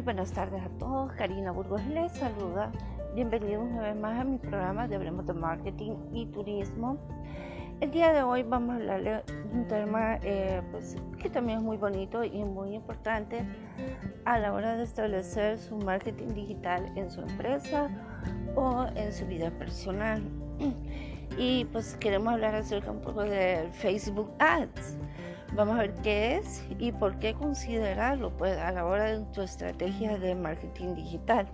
[0.00, 1.12] Muy buenas tardes a todos.
[1.12, 2.72] Karina Burgos les saluda.
[3.14, 6.96] Bienvenidos una vez más a mi programa de Hablemos de Marketing y Turismo.
[7.82, 11.64] El día de hoy vamos a hablar de un tema eh, pues, que también es
[11.64, 13.44] muy bonito y muy importante
[14.24, 17.90] a la hora de establecer su marketing digital en su empresa
[18.56, 20.22] o en su vida personal.
[21.38, 24.96] Y pues queremos hablar acerca un poco de Facebook Ads.
[25.54, 29.42] Vamos a ver qué es y por qué considerarlo pues, a la hora de tu
[29.42, 31.48] estrategia de marketing digital.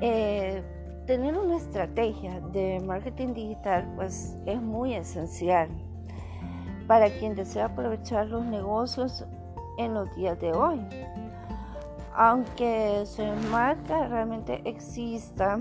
[0.00, 0.62] Eh,
[1.06, 5.68] tener una estrategia de marketing digital pues, es muy esencial
[6.86, 9.26] para quien desea aprovechar los negocios
[9.76, 10.80] en los días de hoy.
[12.14, 15.60] Aunque su marca realmente exista,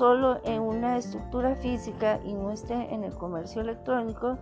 [0.00, 4.38] solo en una estructura física y no esté en el comercio electrónico,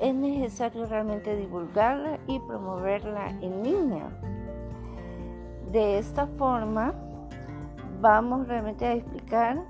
[0.00, 4.10] es necesario realmente divulgarla y promoverla en línea.
[5.70, 6.94] De esta forma,
[8.00, 9.62] vamos realmente a explicar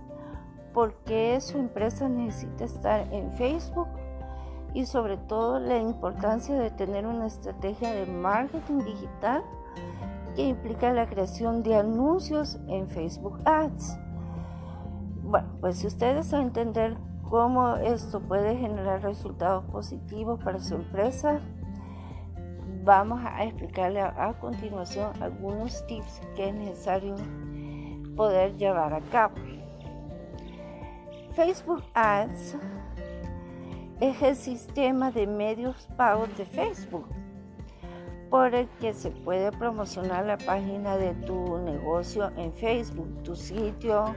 [0.72, 3.88] por qué su empresa necesita estar en Facebook
[4.72, 9.44] y sobre todo la importancia de tener una estrategia de marketing digital
[10.34, 13.98] que implica la creación de anuncios en Facebook Ads.
[15.32, 16.94] Bueno, pues si ustedes a entender
[17.30, 21.40] cómo esto puede generar resultados positivos para su empresa,
[22.84, 27.14] vamos a explicarle a, continuación algunos tips que es necesario
[28.14, 29.36] poder llevar a cabo.
[31.30, 32.58] Facebook Ads
[34.00, 37.06] es el sistema de medios pagos de Facebook
[38.28, 44.14] por el que se puede promocionar la página de tu negocio en Facebook, tu sitio,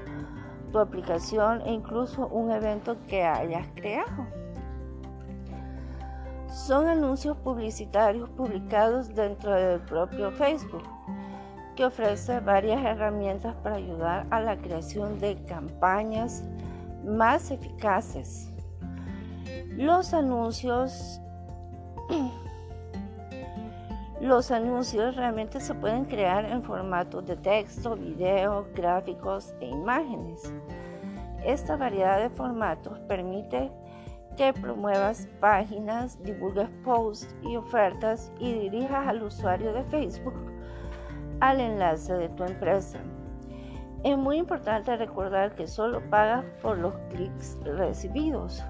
[0.76, 4.28] tu aplicación e incluso un evento que hayas creado.
[6.50, 10.84] Son anuncios publicitarios publicados dentro del propio Facebook,
[11.78, 16.44] que ofrece varias herramientas para ayudar a la creación de campañas
[17.06, 18.52] más eficaces.
[19.78, 21.22] Los anuncios
[24.26, 30.52] Los anuncios realmente se pueden crear en formatos de texto, video, gráficos e imágenes.
[31.46, 33.70] Esta variedad de formatos permite
[34.36, 40.34] que promuevas páginas, divulgues posts y ofertas y dirijas al usuario de Facebook
[41.40, 42.98] al enlace de tu empresa.
[44.04, 48.64] Es muy importante recordar que solo pagas por los clics recibidos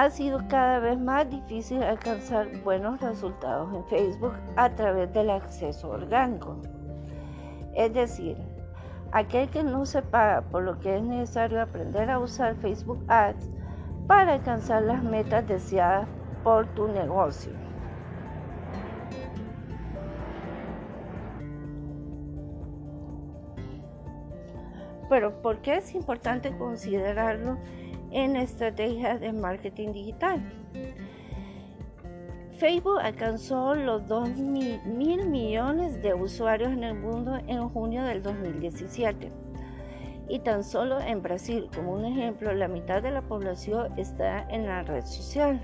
[0.00, 5.90] ha sido cada vez más difícil alcanzar buenos resultados en Facebook a través del acceso
[5.90, 6.56] orgánico.
[7.74, 8.38] Es decir,
[9.12, 13.50] aquel que no se paga por lo que es necesario aprender a usar Facebook Ads
[14.06, 16.08] para alcanzar las metas deseadas
[16.42, 17.52] por tu negocio.
[25.10, 27.58] Pero ¿por qué es importante considerarlo
[28.10, 30.40] en estrategias de marketing digital.
[32.58, 39.32] Facebook alcanzó los 2 mil millones de usuarios en el mundo en junio del 2017.
[40.28, 44.66] Y tan solo en Brasil, como un ejemplo, la mitad de la población está en
[44.66, 45.60] la red social.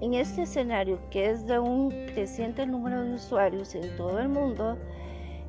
[0.00, 4.78] En este escenario, que es de un creciente número de usuarios en todo el mundo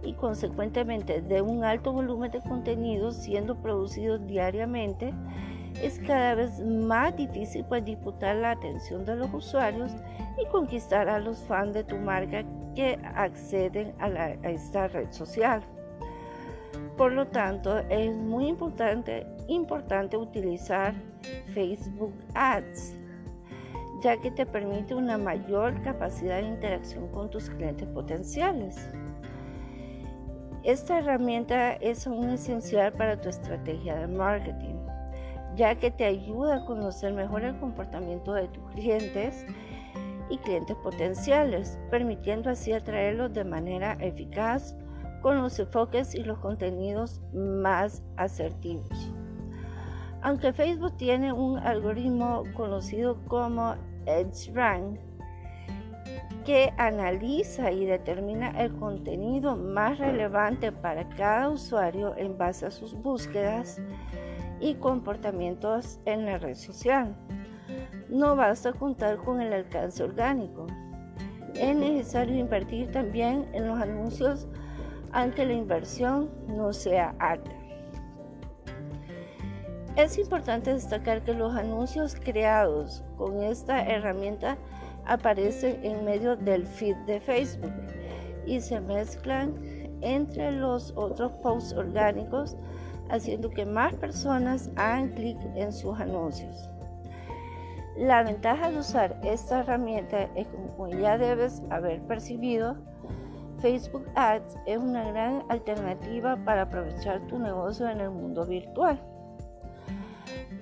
[0.03, 5.13] y consecuentemente de un alto volumen de contenidos siendo producidos diariamente,
[5.81, 9.91] es cada vez más difícil pues disputar la atención de los usuarios
[10.41, 12.43] y conquistar a los fans de tu marca
[12.75, 15.61] que acceden a, esta red social.
[16.97, 20.93] Por lo tanto, es muy importante, importante utilizar
[21.53, 22.95] Facebook Ads,
[24.03, 28.77] ya que te permite una mayor capacidad de interacción con tus clientes potenciales.
[30.63, 34.70] Esta herramienta es un esencial para tu estrategia de marketing
[35.55, 39.45] ya que te ayuda a conocer mejor el comportamiento de tus clientes
[40.29, 44.75] y clientes potenciales, permitiendo así atraerlos de manera eficaz
[45.21, 49.13] con los enfoques y los contenidos más asertivos.
[50.23, 53.75] Aunque Facebook tiene un algoritmo conocido como
[54.05, 54.99] EdgeRank,
[56.43, 62.93] que analiza y determina el contenido más relevante para cada usuario en base a sus
[62.93, 63.81] búsquedas,
[64.61, 67.15] y comportamientos en la red social.
[68.09, 70.67] No basta contar con el alcance orgánico.
[71.55, 74.47] Es necesario invertir también en los anuncios
[75.13, 77.51] aunque la inversión no sea alta.
[79.97, 84.57] Es importante destacar que los anuncios creados con esta herramienta
[85.05, 87.71] aparecen en medio del feed de Facebook
[88.45, 89.55] y se mezclan
[90.01, 92.57] entre los otros posts orgánicos,
[93.09, 96.69] haciendo que más personas hagan clic en sus anuncios.
[97.97, 102.77] La ventaja de usar esta herramienta es como ya debes haber percibido,
[103.59, 108.99] Facebook Ads es una gran alternativa para aprovechar tu negocio en el mundo virtual.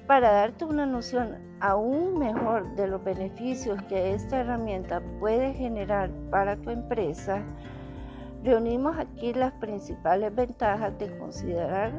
[0.10, 6.56] Para darte una noción aún mejor de los beneficios que esta herramienta puede generar para
[6.56, 7.44] tu empresa,
[8.44, 11.92] reunimos aquí las principales ventajas de considerar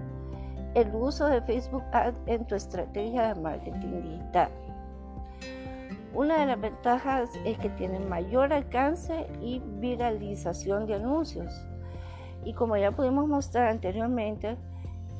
[0.74, 4.50] el uso de Facebook Ads en tu estrategia de marketing digital.
[6.12, 11.64] Una de las ventajas es que tiene mayor alcance y viralización de anuncios.
[12.44, 14.56] Y como ya pudimos mostrar anteriormente,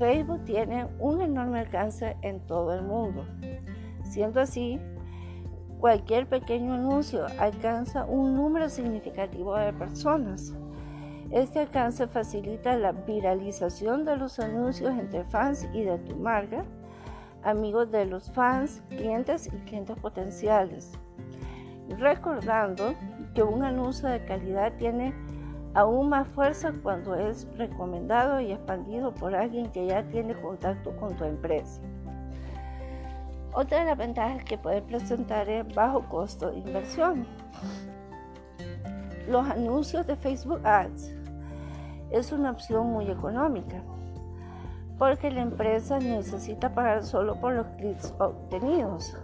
[0.01, 3.27] Facebook tiene un enorme alcance en todo el mundo.
[4.03, 4.81] Siendo así,
[5.79, 10.55] cualquier pequeño anuncio alcanza un número significativo de personas.
[11.31, 16.65] Este alcance facilita la viralización de los anuncios entre fans y de tu marca
[17.43, 20.93] amigos de los fans, clientes y clientes potenciales.
[21.99, 22.95] Recordando
[23.35, 25.13] que un anuncio de calidad tiene
[25.75, 31.17] aún más fuerza cuando es recomendado y expandido por alguien que ya tiene contacto con
[31.17, 31.81] tu empresa.
[33.53, 37.27] Otra de las ventajas que puede presentar es bajo costo de inversión.
[39.29, 41.13] Los anuncios de Facebook Ads
[42.11, 43.83] es una opción muy económica
[45.01, 49.17] porque la empresa necesita pagar solo por los clics obtenidos.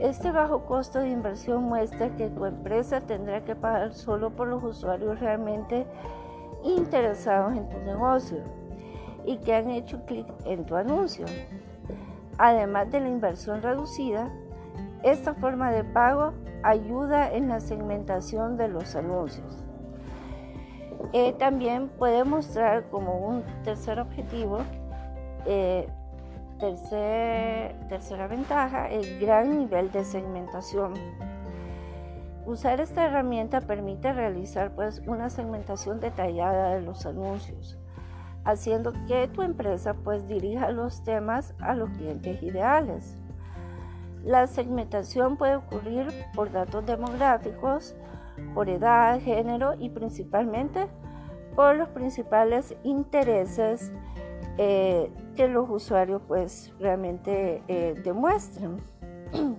[0.00, 4.62] Este bajo costo de inversión muestra que tu empresa tendrá que pagar solo por los
[4.62, 5.86] usuarios realmente
[6.62, 8.38] interesados en tu negocio
[9.24, 11.26] y que han hecho clic en tu anuncio.
[12.38, 14.30] Además de la inversión reducida,
[15.02, 19.64] esta forma de pago ayuda en la segmentación de los anuncios.
[21.12, 24.58] Eh, también puede mostrar como un tercer objetivo,
[25.46, 25.88] eh,
[26.58, 30.94] tercera ventaja, el gran nivel de segmentación.
[32.46, 37.78] Usar esta herramienta permite realizar pues, una segmentación detallada de los anuncios,
[38.44, 43.16] haciendo que tu empresa pues, dirija los temas a los clientes ideales.
[44.24, 47.94] La segmentación puede ocurrir por datos demográficos,
[48.54, 50.88] por edad, género y principalmente
[51.54, 53.92] por los principales intereses
[54.58, 58.78] eh, que los usuarios pues realmente eh, demuestran.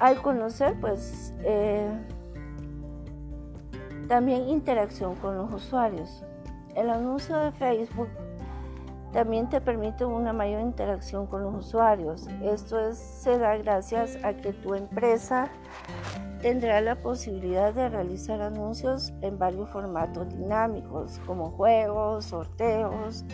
[0.00, 1.88] Al conocer pues eh,
[4.08, 6.24] también interacción con los usuarios.
[6.74, 8.08] El anuncio de Facebook
[9.12, 12.26] también te permite una mayor interacción con los usuarios.
[12.42, 15.48] Esto se da gracias a que tu empresa
[16.42, 23.24] tendrá la posibilidad de realizar anuncios en varios formatos dinámicos, como juegos, sorteos,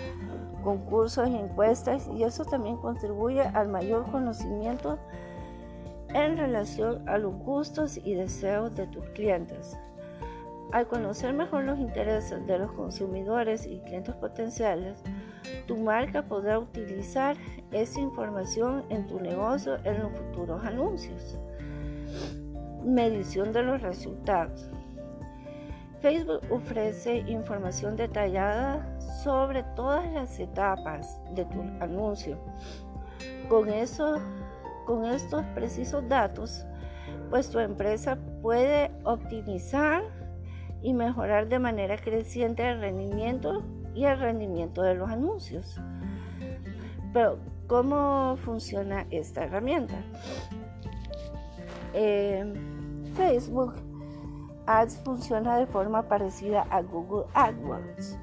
[0.62, 4.98] concursos y encuestas, y eso también contribuye al mayor conocimiento
[6.14, 9.76] en relación a los gustos y deseos de tus clientes.
[10.72, 15.02] Al conocer mejor los intereses de los consumidores y clientes potenciales,
[15.66, 17.36] tu marca podrá utilizar
[17.72, 21.38] esa información en tu negocio en los futuros anuncios.
[22.84, 24.71] Medición de los resultados.
[26.02, 32.38] Facebook ofrece información detallada sobre todas las etapas de tu anuncio.
[33.48, 34.20] Con, eso,
[34.84, 36.66] con estos precisos datos,
[37.30, 40.02] pues tu empresa puede optimizar
[40.82, 43.62] y mejorar de manera creciente el rendimiento
[43.94, 45.80] y el rendimiento de los anuncios.
[47.12, 49.94] Pero, ¿cómo funciona esta herramienta?
[51.94, 52.52] Eh,
[53.14, 53.91] Facebook
[54.66, 58.18] Ads funciona de forma parecida a Google AdWords.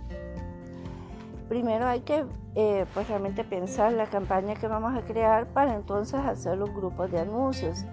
[1.47, 6.19] Primero hay que eh, pues realmente pensar la campaña que vamos a crear para entonces
[6.19, 7.85] hacer los grupos de anuncios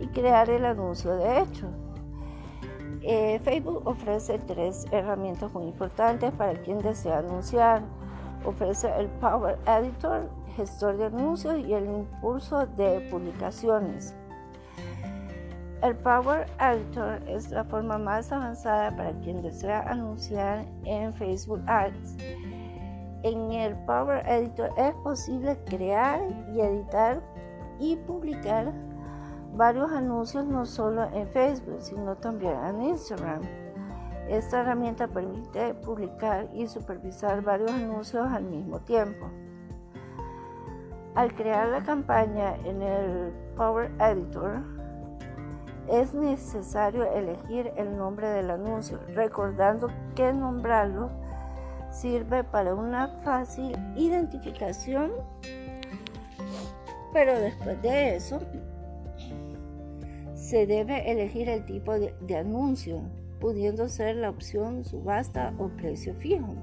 [0.00, 1.68] y crear el anuncio de hecho.
[3.02, 7.82] Eh, Facebook ofrece tres herramientas muy importantes para quien desea anunciar.
[8.44, 14.14] Ofrece el Power Editor, gestor de anuncios y el impulso de publicaciones.
[15.82, 22.18] El Power Editor es la forma más avanzada para quien desea anunciar en Facebook Ads.
[23.24, 26.20] En el Power Editor es posible crear
[26.54, 27.20] y editar
[27.80, 28.72] y publicar
[29.56, 33.42] varios anuncios no solo en Facebook, sino también en Instagram.
[34.28, 39.28] Esta herramienta permite publicar y supervisar varios anuncios al mismo tiempo.
[41.16, 44.81] Al crear la campaña en el Power Editor,
[45.88, 51.10] es necesario elegir el nombre del anuncio, recordando que nombrarlo
[51.90, 55.12] sirve para una fácil identificación,
[57.12, 58.40] pero después de eso
[60.34, 63.00] se debe elegir el tipo de, anuncio,
[63.40, 66.54] pudiendo ser la opción subasta o precio fijo.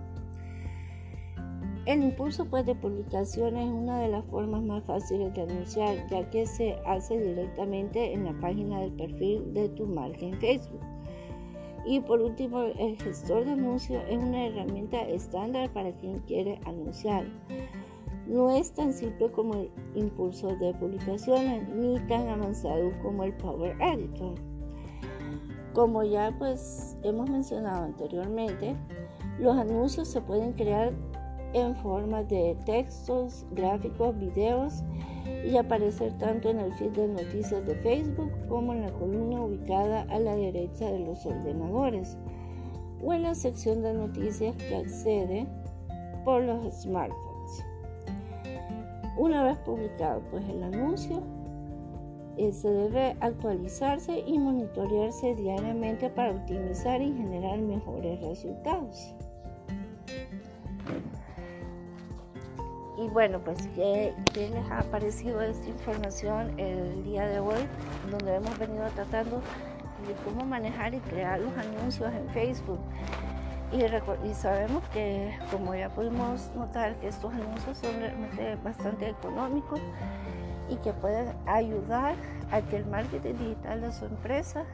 [1.89, 6.29] El impulso pues, de publicación es una de las formas más fáciles de anunciar, ya
[6.29, 10.81] que se hace directamente en la página del perfil de tu marca en Facebook.
[11.87, 17.25] Y por último, el gestor de anuncios es una herramienta estándar para quien quiere anunciar.
[18.27, 23.75] No es tan simple como el impulso de publicaciones, ni tan avanzado como el Power
[23.81, 24.35] Editor.
[25.73, 28.75] Como ya pues hemos mencionado anteriormente,
[29.39, 30.93] los anuncios se pueden crear
[31.53, 34.83] en forma de textos, gráficos, videos
[35.45, 40.01] y aparecer tanto en el feed de noticias de Facebook como en la columna ubicada
[40.09, 42.17] a la derecha de los ordenadores
[43.03, 45.47] o en la sección de noticias que accede
[46.25, 47.65] por los smartphones.
[49.17, 51.21] Una vez publicado pues el anuncio,
[52.37, 59.13] eh, se debe actualizarse y monitorearse diariamente para optimizar y generar mejores resultados.
[62.99, 67.65] Y bueno, pues, ¿qué, les ha parecido esta información el día de hoy?
[68.11, 69.37] Donde hemos venido tratando
[70.05, 72.79] de cómo manejar y crear los anuncios en Facebook.
[73.71, 73.85] Y,
[74.27, 79.79] y, sabemos que, como ya pudimos notar, que estos anuncios son realmente bastante económicos
[80.67, 82.15] y que pueden ayudar
[82.51, 84.65] a que el marketing digital de su empresa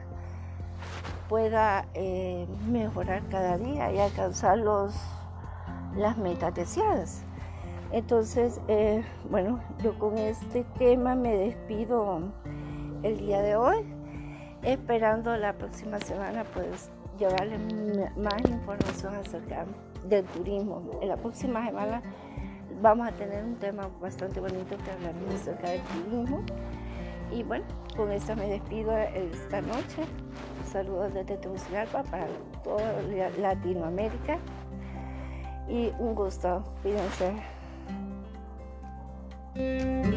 [1.28, 4.96] pueda eh, mejorar cada día y alcanzar los,
[5.94, 7.25] las metas deseadas.
[7.96, 12.20] Entonces, eh, bueno, yo con este tema me despido
[13.02, 13.86] el día de hoy,
[14.62, 17.58] esperando la próxima semana pues llevarles
[18.18, 19.64] más información acerca
[20.06, 20.82] del turismo.
[21.00, 22.02] En la próxima semana
[22.82, 26.44] vamos a tener un tema bastante bonito que hablar acerca del turismo.
[27.32, 27.64] Y bueno,
[27.96, 30.04] con esto me despido esta noche.
[30.70, 32.26] Saludos desde Tegucigalpa para
[32.62, 33.00] toda
[33.40, 34.36] Latinoamérica.
[35.66, 36.62] Y un gusto.
[36.82, 37.55] Cuídense.
[39.56, 40.15] Música